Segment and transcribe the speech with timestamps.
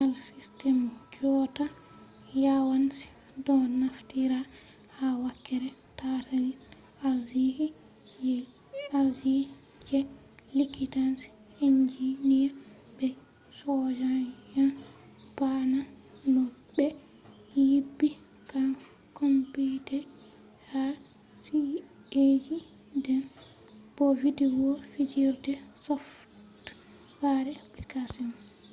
[0.01, 0.77] je al system
[1.15, 1.65] jotta
[2.43, 3.03] yawanci
[3.45, 4.39] do naftira
[4.95, 6.57] ha wakkere tatalin
[8.97, 9.39] arziki,
[9.91, 9.99] je
[10.57, 11.27] likitanci,
[11.65, 12.49] enjiniya
[12.97, 13.07] be
[13.59, 14.69] soja’en
[15.37, 15.79] ba’na
[16.33, 16.43] no
[16.75, 16.85] be
[17.55, 18.09] nyibi
[19.19, 20.01] computer
[20.69, 20.83] ha
[21.41, 22.57] ci’’eiji
[23.05, 23.23] den
[23.95, 25.53] bo video fijirde
[25.85, 28.37] software applications